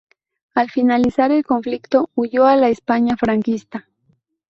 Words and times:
Al 0.55 0.71
finalizar 0.71 1.29
el 1.29 1.45
conflicto 1.45 2.09
huyó 2.15 2.45
a 2.47 2.55
la 2.55 2.69
España 2.69 3.15
franquista. 3.17 3.87